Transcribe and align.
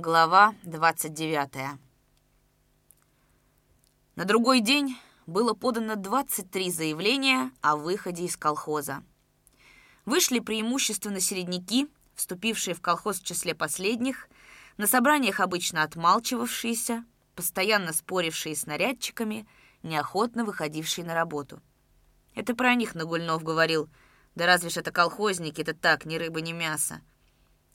Глава 0.00 0.54
29. 0.62 1.76
На 4.14 4.24
другой 4.24 4.60
день 4.60 4.96
было 5.26 5.54
подано 5.54 5.96
23 5.96 6.70
заявления 6.70 7.50
о 7.62 7.74
выходе 7.74 8.26
из 8.26 8.36
колхоза. 8.36 9.02
Вышли 10.04 10.38
преимущественно 10.38 11.18
середняки, 11.18 11.88
вступившие 12.14 12.74
в 12.76 12.80
колхоз 12.80 13.18
в 13.18 13.24
числе 13.24 13.56
последних, 13.56 14.28
на 14.76 14.86
собраниях 14.86 15.40
обычно 15.40 15.82
отмалчивавшиеся, 15.82 17.04
постоянно 17.34 17.92
спорившие 17.92 18.54
с 18.54 18.66
нарядчиками, 18.66 19.48
неохотно 19.82 20.44
выходившие 20.44 21.04
на 21.04 21.14
работу. 21.14 21.60
Это 22.36 22.54
про 22.54 22.76
них 22.76 22.94
Нагульнов 22.94 23.42
говорил, 23.42 23.90
да 24.36 24.46
разве 24.46 24.70
ж 24.70 24.76
это 24.76 24.92
колхозники, 24.92 25.60
это 25.60 25.74
так, 25.74 26.04
ни 26.04 26.14
рыба, 26.18 26.40
ни 26.40 26.52
мясо. 26.52 27.00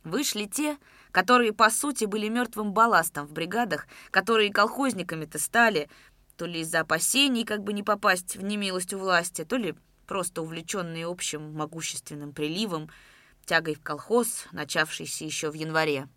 Вышли 0.05 0.45
те, 0.45 0.77
которые, 1.14 1.54
по 1.54 1.70
сути, 1.70 2.05
были 2.05 2.27
мертвым 2.27 2.73
балластом 2.73 3.27
в 3.27 3.32
бригадах, 3.32 3.88
которые 4.09 4.52
колхозниками-то 4.52 5.38
стали, 5.38 5.88
то 6.35 6.45
ли 6.48 6.62
из-за 6.62 6.80
опасений 6.81 7.45
как 7.45 7.63
бы 7.63 7.71
не 7.71 7.84
попасть 7.84 8.35
в 8.35 8.44
немилость 8.44 8.94
у 8.95 8.98
власти, 8.98 9.45
то 9.45 9.55
ли 9.55 9.76
просто 10.07 10.41
увлеченные 10.41 11.05
общим 11.05 11.54
могущественным 11.54 12.34
приливом, 12.34 12.90
тягой 13.45 13.76
в 13.76 13.84
колхоз, 13.84 14.48
начавшийся 14.52 15.23
еще 15.23 15.52
в 15.52 15.54
январе. 15.54 16.09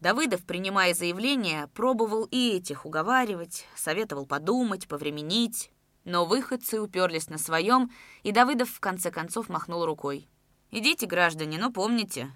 Давыдов, 0.00 0.44
принимая 0.44 0.92
заявление, 0.92 1.68
пробовал 1.68 2.24
и 2.24 2.56
этих 2.56 2.84
уговаривать, 2.84 3.66
советовал 3.76 4.26
подумать, 4.26 4.88
повременить, 4.88 5.70
но 6.04 6.26
выходцы 6.26 6.80
уперлись 6.80 7.30
на 7.30 7.38
своем, 7.38 7.92
и 8.24 8.32
Давыдов 8.32 8.68
в 8.68 8.80
конце 8.80 9.12
концов 9.12 9.48
махнул 9.48 9.86
рукой. 9.86 10.28
«Идите, 10.72 11.06
граждане, 11.06 11.56
но 11.56 11.70
помните, 11.70 12.32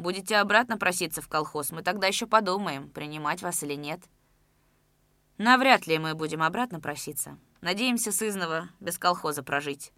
будете 0.00 0.36
обратно 0.36 0.76
проситься 0.76 1.22
в 1.22 1.28
колхоз, 1.28 1.70
мы 1.70 1.82
тогда 1.82 2.06
еще 2.06 2.26
подумаем, 2.26 2.88
принимать 2.90 3.42
вас 3.42 3.62
или 3.62 3.74
нет». 3.74 4.00
«Навряд 5.38 5.86
ли 5.86 5.98
мы 5.98 6.14
будем 6.14 6.42
обратно 6.42 6.80
проситься. 6.80 7.38
Надеемся 7.60 8.12
сызново 8.12 8.68
без 8.80 8.98
колхоза 8.98 9.42
прожить. 9.42 9.92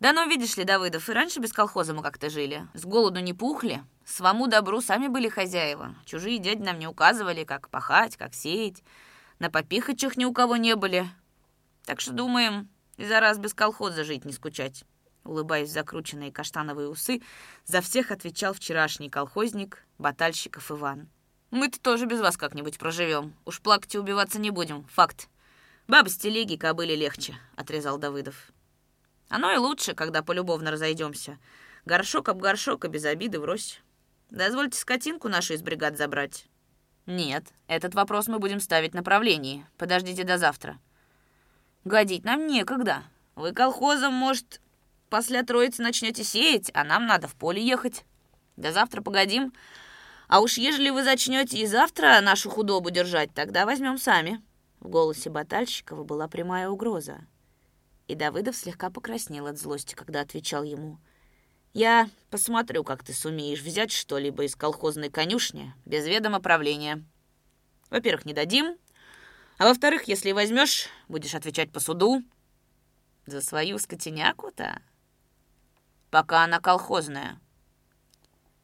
Да 0.00 0.12
ну, 0.12 0.28
видишь 0.28 0.56
ли, 0.56 0.64
Давыдов, 0.64 1.08
и 1.08 1.12
раньше 1.12 1.40
без 1.40 1.52
колхоза 1.52 1.94
мы 1.94 2.02
как-то 2.02 2.28
жили. 2.28 2.66
С 2.74 2.84
голоду 2.84 3.20
не 3.20 3.32
пухли, 3.32 3.84
свому 4.04 4.48
добру 4.48 4.80
сами 4.80 5.06
были 5.06 5.28
хозяева. 5.28 5.94
Чужие 6.04 6.38
дяди 6.38 6.60
нам 6.62 6.78
не 6.78 6.88
указывали, 6.88 7.44
как 7.44 7.68
пахать, 7.68 8.16
как 8.16 8.34
сеять. 8.34 8.82
На 9.38 9.48
попихачах 9.50 10.16
ни 10.16 10.24
у 10.24 10.32
кого 10.32 10.56
не 10.56 10.74
были. 10.74 11.06
Так 11.86 12.00
что 12.00 12.12
думаем, 12.12 12.68
и 12.96 13.06
за 13.06 13.20
раз 13.20 13.38
без 13.38 13.54
колхоза 13.54 14.04
жить 14.04 14.24
не 14.24 14.32
скучать». 14.32 14.84
Улыбаясь 15.24 15.70
закрученные 15.70 16.32
каштановые 16.32 16.88
усы, 16.88 17.22
за 17.64 17.80
всех 17.80 18.10
отвечал 18.10 18.54
вчерашний 18.54 19.08
колхозник 19.08 19.84
Батальщиков 19.98 20.70
Иван. 20.70 21.08
«Мы-то 21.50 21.80
тоже 21.80 22.06
без 22.06 22.20
вас 22.20 22.36
как-нибудь 22.36 22.78
проживем. 22.78 23.34
Уж 23.44 23.60
плакать 23.60 23.94
и 23.94 23.98
убиваться 23.98 24.40
не 24.40 24.50
будем. 24.50 24.84
Факт. 24.84 25.28
Бабы 25.86 26.08
с 26.08 26.16
телеги 26.16 26.56
кобыли 26.56 26.94
легче»,— 26.94 27.34
отрезал 27.56 27.98
Давыдов. 27.98 28.52
Оно 29.28 29.52
и 29.52 29.56
лучше, 29.58 29.94
когда 29.94 30.22
полюбовно 30.22 30.70
разойдемся. 30.70 31.38
Горшок 31.84 32.28
об 32.28 32.40
горшок, 32.40 32.84
и 32.84 32.88
без 32.88 33.04
обиды 33.04 33.38
врозь. 33.38 33.80
Дозвольте 34.30 34.78
скотинку 34.78 35.28
нашу 35.28 35.52
из 35.52 35.62
бригад 35.62 35.98
забрать. 35.98 36.46
Нет, 37.04 37.44
этот 37.66 37.94
вопрос 37.94 38.28
мы 38.28 38.38
будем 38.38 38.60
ставить 38.60 38.94
на 38.94 39.02
правлении. 39.02 39.66
Подождите 39.76 40.24
до 40.24 40.38
завтра. 40.38 40.78
Годить 41.84 42.24
нам 42.24 42.46
некогда. 42.46 43.02
Вы 43.34 43.52
колхозом, 43.52 44.14
может, 44.14 44.61
после 45.12 45.42
троицы 45.42 45.82
начнете 45.82 46.24
сеять, 46.24 46.70
а 46.72 46.84
нам 46.84 47.04
надо 47.06 47.28
в 47.28 47.34
поле 47.34 47.62
ехать. 47.62 48.06
До 48.56 48.72
завтра 48.72 49.02
погодим. 49.02 49.52
А 50.26 50.40
уж 50.40 50.56
ежели 50.56 50.88
вы 50.88 51.04
зачнете 51.04 51.58
и 51.58 51.66
завтра 51.66 52.18
нашу 52.22 52.48
худобу 52.48 52.88
держать, 52.88 53.34
тогда 53.34 53.66
возьмем 53.66 53.98
сами. 53.98 54.42
В 54.80 54.88
голосе 54.88 55.28
Батальщикова 55.28 56.02
была 56.02 56.28
прямая 56.28 56.70
угроза. 56.70 57.26
И 58.08 58.14
Давыдов 58.14 58.56
слегка 58.56 58.88
покраснел 58.88 59.48
от 59.48 59.58
злости, 59.58 59.94
когда 59.94 60.22
отвечал 60.22 60.62
ему. 60.62 60.98
«Я 61.74 62.08
посмотрю, 62.30 62.82
как 62.82 63.04
ты 63.04 63.12
сумеешь 63.12 63.60
взять 63.60 63.92
что-либо 63.92 64.44
из 64.44 64.56
колхозной 64.56 65.10
конюшни 65.10 65.74
без 65.84 66.06
ведома 66.06 66.40
правления. 66.40 67.04
Во-первых, 67.90 68.24
не 68.24 68.32
дадим, 68.32 68.78
а 69.58 69.64
во-вторых, 69.64 70.04
если 70.04 70.32
возьмешь, 70.32 70.88
будешь 71.08 71.34
отвечать 71.34 71.70
по 71.70 71.80
суду. 71.80 72.22
За 73.26 73.42
свою 73.42 73.78
скотиняку-то? 73.78 74.80
Пока 76.12 76.44
она 76.44 76.60
колхозная». 76.60 77.40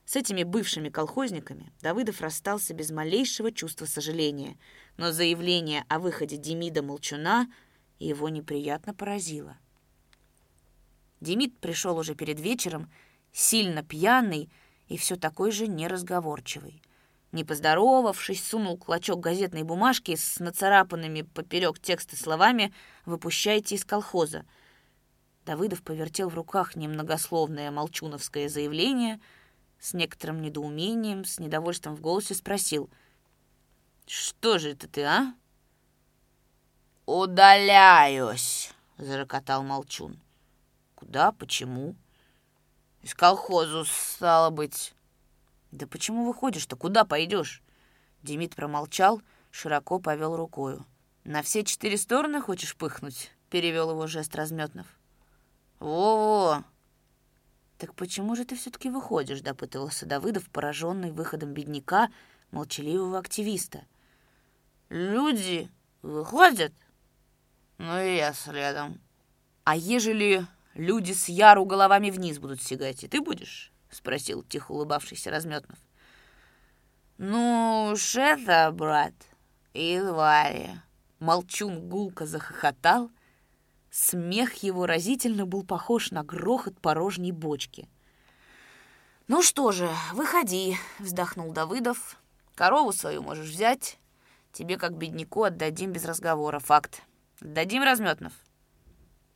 С 0.05 0.15
этими 0.15 0.45
бывшими 0.45 0.89
колхозниками 0.89 1.73
Давыдов 1.83 2.21
расстался 2.21 2.75
без 2.75 2.93
малейшего 2.93 3.51
чувства 3.51 3.87
сожаления, 3.87 4.57
но 4.97 5.11
заявление 5.11 5.85
о 5.89 5.99
выходе 5.99 6.37
Демида 6.37 6.85
Молчуна— 6.85 7.53
его 7.99 8.29
неприятно 8.29 8.95
поразило. 8.95 9.57
Демид 11.21 11.59
пришел 11.59 11.99
уже 11.99 12.15
перед 12.15 12.39
вечером, 12.39 12.93
сильно 13.33 13.83
пьяный 13.83 14.51
и 14.87 14.97
все 14.97 15.17
такой 15.17 15.51
же 15.51 15.67
неразговорчивый. 15.67 16.83
Не 17.33 17.45
поздоровавшись, 17.45 18.43
сунул 18.43 18.79
клочок 18.79 19.21
газетной 19.21 19.63
бумажки 19.63 20.15
с 20.15 20.39
нацарапанными 20.39 21.23
поперек 21.23 21.79
текста 21.79 22.17
словами 22.17 22.73
«Выпущайте 23.05 23.75
из 23.75 23.85
колхоза». 23.85 24.45
Давыдов 25.49 25.83
повертел 25.83 26.29
в 26.29 26.35
руках 26.35 26.77
немногословное 26.77 27.71
молчуновское 27.71 28.51
заявление, 28.51 29.19
с 29.81 29.95
некоторым 29.95 30.43
недоумением, 30.43 31.25
с 31.25 31.39
недовольством 31.39 31.97
в 31.97 32.03
голосе 32.03 32.35
спросил 32.35 32.91
«Что 34.05 34.59
же 34.59 34.73
это 34.73 34.87
ты, 34.89 35.05
а?» 35.05 35.35
«Удаляюсь!»— 37.07 38.75
зарокотал 38.99 39.63
Молчун. 39.63 40.21
«Куда? 40.95 41.33
Почему?» 41.33 41.97
«Из 43.01 43.15
колхозу, 43.15 43.87
стало 43.87 44.51
быть». 44.51 44.93
«Да 45.71 45.87
почему 45.87 46.27
выходишь-то? 46.27 46.77
Куда 46.77 47.07
пойдешь?» 47.07 47.63
Демид 48.23 48.55
промолчал, 48.55 49.23
широко 49.51 49.99
повел 49.99 50.37
рукою. 50.37 50.85
«На 51.25 51.41
все 51.41 51.65
четыре 51.65 51.97
стороны 51.97 52.43
хочешь 52.43 52.77
пыхнуть?»— 52.77 53.33
перевел 53.49 53.93
его 53.93 54.07
жест 54.07 54.37
Разметнов. 54.37 54.98
«Во-во!» 55.79 56.65
«Так 57.79 57.95
почему 57.95 58.35
же 58.35 58.45
ты 58.45 58.57
все-таки 58.57 58.91
выходишь?»— 58.91 59.41
допытывался 59.43 60.07
Давыдов, 60.07 60.51
пораженный 60.51 61.13
выходом 61.13 61.55
бедняка, 61.55 62.11
молчаливого 62.51 63.19
активиста. 63.19 63.85
«Люди 64.89 65.71
выходят, 66.03 66.73
ну 67.79 68.01
и 68.01 68.17
я 68.17 68.33
следом. 68.33 69.01
А 69.65 69.77
ежели 69.77 70.47
люди 70.75 71.13
с 71.13 71.29
яру 71.29 71.65
головами 71.65 72.11
вниз 72.11 72.39
будут 72.39 72.61
сигать, 72.61 73.05
и 73.05 73.09
ты 73.09 73.21
будешь? 73.21 73.73
Спросил 73.91 74.43
тихо 74.43 74.73
улыбавшийся 74.73 75.31
Разметнов. 75.31 75.79
Ну 77.19 77.91
уж 77.93 78.17
это, 78.17 78.71
брат, 78.73 79.15
едва 79.75 80.51
ли. 80.51 80.71
Молчун 81.21 81.89
гулко 81.89 82.27
захохотал. 82.27 83.11
Смех 83.91 84.55
его 84.63 84.87
разительно 84.87 85.47
был 85.47 85.65
похож 85.65 86.11
на 86.11 86.23
грохот 86.23 86.81
порожней 86.81 87.33
бочки. 87.33 87.89
«Ну 89.29 89.43
что 89.43 89.73
же, 89.73 89.91
выходи»,— 90.13 90.77
вздохнул 90.99 91.53
Давыдов. 91.53 92.19
«Корову 92.55 92.93
свою 92.93 93.23
можешь 93.23 93.49
взять. 93.49 93.99
Тебе, 94.53 94.77
как 94.77 94.97
бедняку, 94.97 95.45
отдадим 95.45 95.93
без 95.93 96.05
разговора. 96.05 96.59
Факт. 96.59 97.03
Дадим 97.41 97.83
Разметнов. 97.85 98.33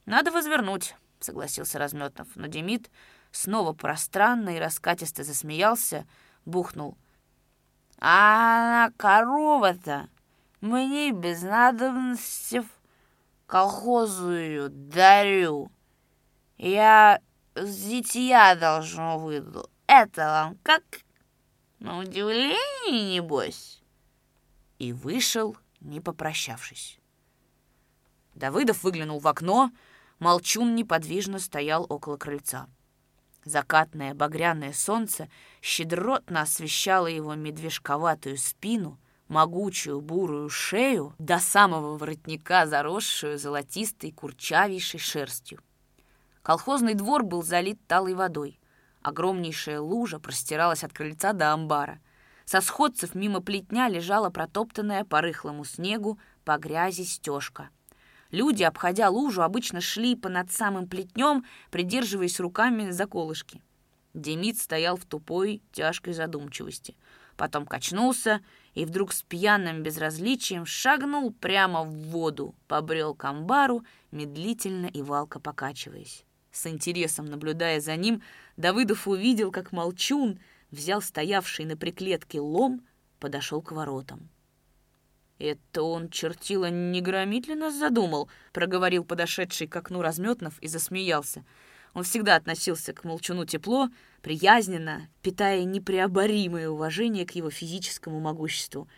Надо 0.06 0.32
возвернуть, 0.32 0.96
согласился 1.20 1.78
Разметнов, 1.78 2.26
но 2.34 2.48
Демид 2.48 2.90
снова 3.30 3.72
пространно 3.72 4.56
и 4.56 4.58
раскатисто 4.58 5.22
засмеялся, 5.22 6.06
бухнул. 6.44 6.96
А 7.98 8.88
она 8.88 8.92
корова-то 8.96 10.08
мне 10.60 11.12
без 11.12 11.42
надобности 11.42 12.64
колхозу 13.52 14.32
ее 14.32 14.70
дарю. 14.70 15.70
Я 16.56 17.20
с 17.54 17.84
дитя 17.84 18.54
должно 18.54 19.18
выйду. 19.18 19.68
Это 19.86 20.24
вам 20.26 20.58
как? 20.62 20.82
На 21.78 21.98
удивление, 21.98 22.56
небось. 23.16 23.82
И 24.78 24.94
вышел, 24.94 25.54
не 25.80 26.00
попрощавшись. 26.00 26.98
Давыдов 28.34 28.84
выглянул 28.84 29.18
в 29.18 29.28
окно. 29.28 29.70
Молчун 30.18 30.74
неподвижно 30.74 31.38
стоял 31.38 31.84
около 31.90 32.16
крыльца. 32.16 32.70
Закатное 33.44 34.14
багряное 34.14 34.72
солнце 34.72 35.28
щедротно 35.60 36.40
освещало 36.40 37.06
его 37.06 37.34
медвежковатую 37.34 38.38
спину, 38.38 38.98
могучую 39.32 40.02
бурую 40.02 40.50
шею 40.50 41.14
до 41.18 41.38
самого 41.38 41.96
воротника, 41.96 42.66
заросшую 42.66 43.38
золотистой 43.38 44.12
курчавейшей 44.12 45.00
шерстью. 45.00 45.58
Колхозный 46.42 46.94
двор 46.94 47.24
был 47.24 47.42
залит 47.42 47.78
талой 47.86 48.14
водой. 48.14 48.60
Огромнейшая 49.00 49.80
лужа 49.80 50.18
простиралась 50.18 50.84
от 50.84 50.92
крыльца 50.92 51.32
до 51.32 51.54
амбара. 51.54 51.98
Со 52.44 52.60
сходцев 52.60 53.14
мимо 53.14 53.40
плетня 53.40 53.88
лежала 53.88 54.28
протоптанная 54.28 55.04
по 55.04 55.22
рыхлому 55.22 55.64
снегу, 55.64 56.18
по 56.44 56.58
грязи 56.58 57.02
стежка. 57.02 57.70
Люди, 58.30 58.62
обходя 58.62 59.08
лужу, 59.08 59.42
обычно 59.42 59.80
шли 59.80 60.14
по 60.14 60.28
над 60.28 60.52
самым 60.52 60.86
плетнем, 60.88 61.44
придерживаясь 61.70 62.38
руками 62.38 62.90
за 62.90 63.06
колышки. 63.06 63.62
Демид 64.12 64.58
стоял 64.58 64.96
в 64.96 65.06
тупой, 65.06 65.62
тяжкой 65.72 66.12
задумчивости. 66.12 66.96
Потом 67.42 67.66
качнулся 67.66 68.40
и 68.72 68.84
вдруг 68.84 69.12
с 69.12 69.24
пьяным 69.24 69.82
безразличием 69.82 70.64
шагнул 70.64 71.32
прямо 71.32 71.82
в 71.82 71.90
воду, 71.90 72.54
побрел 72.68 73.16
к 73.16 73.24
амбару, 73.24 73.84
медлительно 74.12 74.86
и 74.86 75.02
валко 75.02 75.40
покачиваясь. 75.40 76.24
С 76.52 76.68
интересом 76.68 77.26
наблюдая 77.26 77.80
за 77.80 77.96
ним, 77.96 78.22
Давыдов 78.56 79.08
увидел, 79.08 79.50
как 79.50 79.72
молчун 79.72 80.38
взял 80.70 81.02
стоявший 81.02 81.64
на 81.64 81.76
приклетке 81.76 82.38
лом, 82.38 82.86
подошел 83.18 83.60
к 83.60 83.72
воротам. 83.72 84.28
«Это 85.40 85.82
он, 85.82 86.10
чертила, 86.10 86.70
не 86.70 87.00
задумал?»— 87.72 88.28
проговорил 88.52 89.04
подошедший 89.04 89.66
к 89.66 89.74
окну 89.74 90.00
Разметнов 90.00 90.60
и 90.60 90.68
засмеялся. 90.68 91.44
Он 91.94 92.04
всегда 92.04 92.36
относился 92.36 92.92
к 92.92 93.04
молчуну 93.04 93.44
тепло, 93.44 93.88
приязненно, 94.22 95.08
питая 95.20 95.64
непреоборимое 95.64 96.68
уважение 96.68 97.26
к 97.26 97.32
его 97.32 97.50
физическому 97.50 98.18
могуществу. 98.20 98.88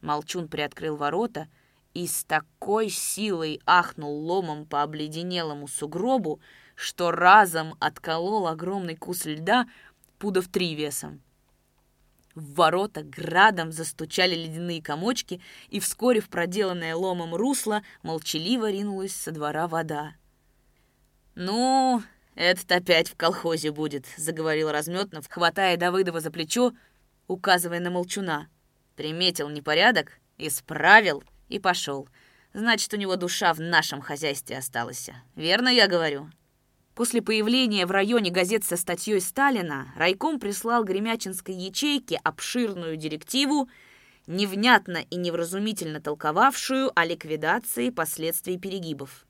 Молчун 0.00 0.48
приоткрыл 0.48 0.96
ворота 0.96 1.48
и 1.92 2.06
с 2.06 2.24
такой 2.24 2.88
силой 2.88 3.60
ахнул 3.66 4.24
ломом 4.24 4.64
по 4.64 4.82
обледенелому 4.82 5.68
сугробу, 5.68 6.40
что 6.74 7.10
разом 7.10 7.74
отколол 7.78 8.46
огромный 8.46 8.96
кус 8.96 9.26
льда 9.26 9.66
пудов 10.18 10.48
три 10.48 10.74
весом. 10.74 11.20
В 12.34 12.54
ворота 12.54 13.02
градом 13.02 13.72
застучали 13.72 14.34
ледяные 14.34 14.80
комочки, 14.80 15.42
и 15.68 15.80
вскоре 15.80 16.20
в 16.20 16.28
проделанное 16.28 16.94
ломом 16.94 17.34
русло 17.34 17.82
молчаливо 18.02 18.70
ринулась 18.70 19.14
со 19.14 19.32
двора 19.32 19.66
вода. 19.66 20.14
«Ну, 21.34 22.02
этот 22.34 22.70
опять 22.72 23.08
в 23.08 23.16
колхозе 23.16 23.70
будет»,— 23.70 24.06
заговорил 24.16 24.70
Разметнов, 24.70 25.26
хватая 25.28 25.76
Давыдова 25.76 26.20
за 26.20 26.30
плечо, 26.30 26.72
указывая 27.26 27.80
на 27.80 27.90
молчуна. 27.90 28.48
Приметил 28.96 29.48
непорядок, 29.48 30.18
исправил 30.38 31.22
и 31.48 31.58
пошел. 31.58 32.08
Значит, 32.52 32.92
у 32.92 32.96
него 32.96 33.16
душа 33.16 33.52
в 33.54 33.60
нашем 33.60 34.00
хозяйстве 34.00 34.58
осталась. 34.58 35.10
Верно 35.36 35.68
я 35.68 35.86
говорю?» 35.86 36.30
После 36.94 37.22
появления 37.22 37.86
в 37.86 37.92
районе 37.92 38.30
газет 38.30 38.64
со 38.64 38.76
статьей 38.76 39.20
Сталина 39.20 39.92
райком 39.96 40.38
прислал 40.38 40.84
Гремячинской 40.84 41.54
ячейке 41.54 42.20
обширную 42.22 42.96
директиву, 42.96 43.70
невнятно 44.26 44.98
и 45.08 45.16
невразумительно 45.16 46.00
толковавшую 46.00 46.90
о 46.94 47.04
ликвидации 47.06 47.90
последствий 47.90 48.58
перегибов. 48.58 49.24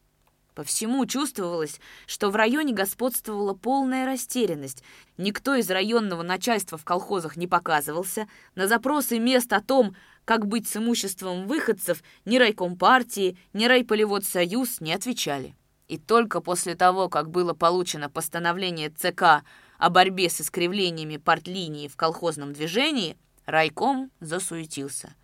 По 0.54 0.64
всему 0.64 1.06
чувствовалось, 1.06 1.80
что 2.06 2.30
в 2.30 2.36
районе 2.36 2.72
господствовала 2.72 3.54
полная 3.54 4.04
растерянность. 4.04 4.82
Никто 5.16 5.54
из 5.54 5.70
районного 5.70 6.22
начальства 6.22 6.76
в 6.76 6.84
колхозах 6.84 7.36
не 7.36 7.46
показывался. 7.46 8.28
На 8.54 8.66
запросы 8.66 9.18
мест 9.18 9.52
о 9.52 9.60
том, 9.60 9.94
как 10.24 10.46
быть 10.46 10.68
с 10.68 10.76
имуществом 10.76 11.46
выходцев, 11.46 12.02
ни 12.24 12.36
райком 12.36 12.76
партии, 12.76 13.38
ни 13.52 13.66
райполевод 13.66 14.24
союз 14.24 14.80
не 14.80 14.92
отвечали. 14.92 15.54
И 15.86 15.98
только 15.98 16.40
после 16.40 16.74
того, 16.74 17.08
как 17.08 17.30
было 17.30 17.52
получено 17.52 18.10
постановление 18.10 18.90
ЦК 18.90 19.44
о 19.78 19.90
борьбе 19.90 20.28
с 20.30 20.40
искривлениями 20.40 21.16
партлинии 21.16 21.88
в 21.88 21.96
колхозном 21.96 22.52
движении, 22.52 23.16
райком 23.46 24.10
засуетился. 24.20 25.14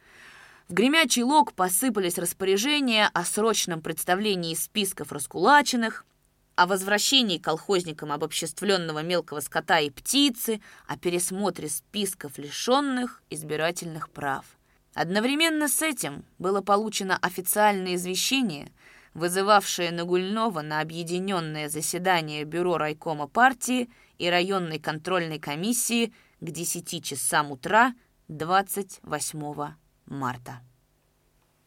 В 0.69 0.73
гремячий 0.73 1.23
лог 1.23 1.53
посыпались 1.53 2.19
распоряжения 2.19 3.09
о 3.15 3.25
срочном 3.25 3.81
представлении 3.81 4.55
списков 4.55 5.13
раскулаченных, 5.13 6.05
о 6.57 6.67
возвращении 6.67 7.39
колхозникам 7.39 8.11
обобществленного 8.11 9.03
мелкого 9.03 9.41
скота 9.41 9.79
и 9.79 9.91
птицы, 9.91 10.61
о 10.89 10.97
пересмотре 10.99 11.69
списков 11.69 12.39
лишенных 12.39 13.23
избирательных 13.31 14.11
прав. 14.11 14.45
Одновременно 14.95 15.69
с 15.69 15.83
этим 15.83 16.25
было 16.39 16.63
получено 16.63 17.17
официальное 17.21 17.95
извещение– 17.95 18.73
вызывавшее 19.17 19.93
Нагульнова 19.93 20.61
на 20.61 20.81
объединенное 20.81 21.71
заседание 21.71 22.45
Бюро 22.45 22.77
райкома 22.77 23.27
партии 23.27 23.89
и 24.19 24.29
районной 24.29 24.79
контрольной 24.79 25.39
комиссии 25.39 26.13
к 26.41 26.51
10 26.51 27.03
часам 27.03 27.51
утра 27.51 27.95
28 28.29 29.77
марта. 30.06 30.62